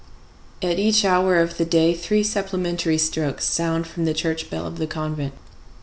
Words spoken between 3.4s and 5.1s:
sound from the church bell of the